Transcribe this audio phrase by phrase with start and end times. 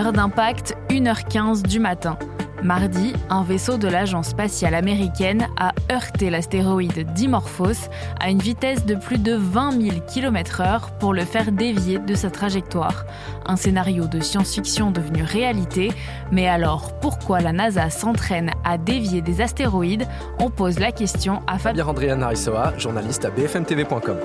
[0.00, 2.16] Heure d'impact, 1h15 du matin.
[2.62, 8.94] Mardi, un vaisseau de l'agence spatiale américaine a heurté l'astéroïde Dimorphos à une vitesse de
[8.94, 13.04] plus de 20 000 km/h pour le faire dévier de sa trajectoire.
[13.44, 15.92] Un scénario de science-fiction devenu réalité.
[16.32, 20.08] Mais alors, pourquoi la NASA s'entraîne à dévier des astéroïdes?
[20.38, 24.16] On pose la question à Fabien Narisoa, journaliste à bfmtv.com.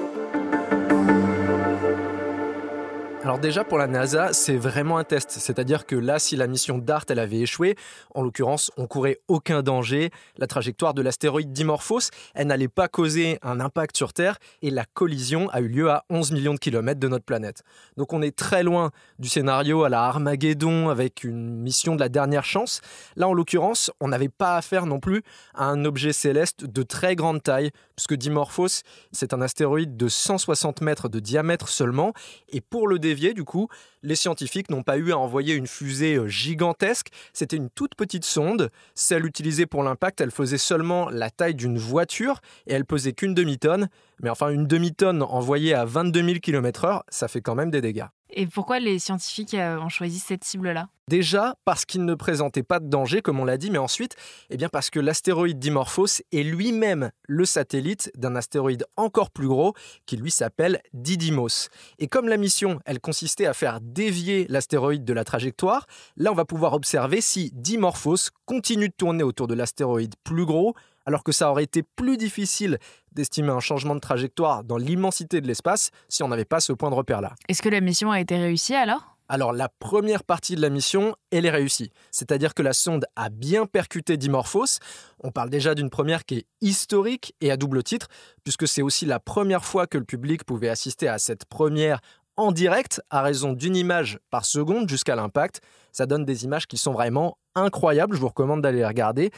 [3.26, 5.32] Alors déjà pour la NASA, c'est vraiment un test.
[5.32, 7.76] C'est-à-dire que là, si la mission DART elle avait échoué,
[8.14, 10.12] en l'occurrence, on courait aucun danger.
[10.38, 14.86] La trajectoire de l'astéroïde Dimorphos, elle n'allait pas causer un impact sur Terre et la
[14.86, 17.64] collision a eu lieu à 11 millions de kilomètres de notre planète.
[17.98, 22.10] Donc on est très loin du scénario à la Armageddon avec une mission de la
[22.10, 22.82] dernière chance.
[23.16, 25.24] Là, en l'occurrence, on n'avait pas affaire non plus
[25.56, 30.82] à un objet céleste de très grande taille, puisque Dimorphos, c'est un astéroïde de 160
[30.82, 32.14] mètres de diamètre seulement.
[32.50, 33.00] Et pour le
[33.34, 33.68] du coup,
[34.06, 37.08] les scientifiques n'ont pas eu à envoyer une fusée euh, gigantesque.
[37.34, 38.70] C'était une toute petite sonde.
[38.94, 43.34] Celle utilisée pour l'impact, elle faisait seulement la taille d'une voiture et elle pesait qu'une
[43.34, 43.90] demi-tonne.
[44.22, 48.06] Mais enfin, une demi-tonne envoyée à 22 000 km/h, ça fait quand même des dégâts.
[48.30, 50.90] Et pourquoi les scientifiques euh, ont choisi cette cible-là?
[51.08, 54.16] Déjà parce qu'il ne présentait pas de danger, comme on l'a dit, mais ensuite,
[54.50, 59.74] eh bien parce que l'astéroïde Dimorphos est lui-même le satellite d'un astéroïde encore plus gros
[60.08, 61.70] qui lui s'appelle Didymos.
[62.00, 66.36] Et comme la mission, elle consistait à faire dévier l'astéroïde de la trajectoire, là on
[66.36, 71.32] va pouvoir observer si Dimorphos continue de tourner autour de l'astéroïde plus gros alors que
[71.32, 72.78] ça aurait été plus difficile
[73.14, 76.90] d'estimer un changement de trajectoire dans l'immensité de l'espace si on n'avait pas ce point
[76.90, 77.36] de repère-là.
[77.48, 79.16] Est-ce que la mission a été réussie alors?
[79.28, 81.92] Alors la première partie de la mission, elle est réussie.
[82.12, 84.80] C'est-à-dire que la sonde a bien percuté Dimorphos.
[85.24, 88.08] On parle déjà d'une première qui est historique et à double titre,
[88.44, 92.02] puisque c'est aussi la première fois que le public pouvait assister à cette première
[92.38, 95.62] en direct à raison d'une image par seconde jusqu'à l'impact.
[95.92, 99.32] Ça donne des images qui sont vraiment incroyables, je vous recommande d'aller les regarder.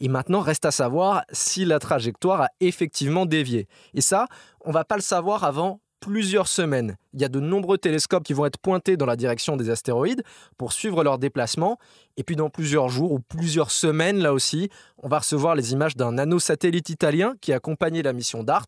[0.00, 3.68] Et maintenant, reste à savoir si la trajectoire a effectivement dévié.
[3.94, 4.26] Et ça,
[4.64, 6.96] on va pas le savoir avant plusieurs semaines.
[7.12, 10.22] Il y a de nombreux télescopes qui vont être pointés dans la direction des astéroïdes
[10.56, 11.78] pour suivre leur déplacement.
[12.16, 15.96] Et puis dans plusieurs jours ou plusieurs semaines, là aussi, on va recevoir les images
[15.96, 18.66] d'un nanosatellite italien qui a accompagné la mission DART.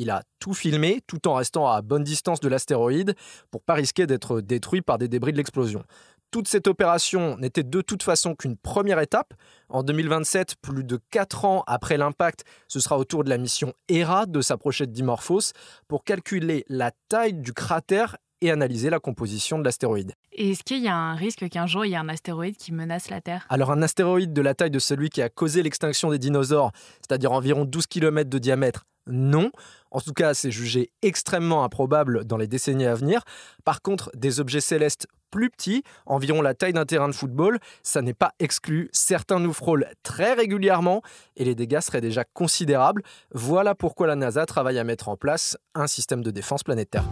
[0.00, 3.16] Il a tout filmé tout en restant à bonne distance de l'astéroïde
[3.50, 5.82] pour pas risquer d'être détruit par des débris de l'explosion.
[6.30, 9.34] Toute cette opération n'était de toute façon qu'une première étape.
[9.68, 13.72] En 2027, plus de 4 ans après l'impact, ce sera au tour de la mission
[13.88, 15.52] ERA de s'approcher de Dimorphos
[15.88, 20.12] pour calculer la taille du cratère et analyser la composition de l'astéroïde.
[20.30, 23.10] est-ce qu'il y a un risque qu'un jour il y ait un astéroïde qui menace
[23.10, 23.44] la Terre?
[23.48, 26.70] Alors un astéroïde de la taille de celui qui a causé l'extinction des dinosaures,
[27.00, 29.50] c'est-à-dire environ 12 km de diamètre, non.
[29.90, 33.22] En tout cas, c'est jugé extrêmement improbable dans les décennies à venir.
[33.64, 38.02] Par contre, des objets célestes plus petits, environ la taille d'un terrain de football, ça
[38.02, 38.88] n'est pas exclu.
[38.92, 41.02] Certains nous frôlent très régulièrement
[41.36, 43.02] et les dégâts seraient déjà considérables.
[43.32, 47.04] Voilà pourquoi la NASA travaille à mettre en place un système de défense planétaire.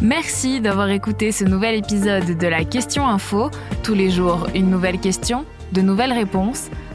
[0.00, 3.50] Merci d'avoir écouté ce nouvel épisode de la Question Info.
[3.82, 6.70] Tous les jours, une nouvelle question, de nouvelles réponses.